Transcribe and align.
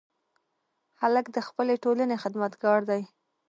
هلک 1.01 1.25
د 1.35 1.37
خپلې 1.47 1.75
ټولنې 1.83 2.15
خدمتګار 2.23 2.79
دی. 2.89 3.01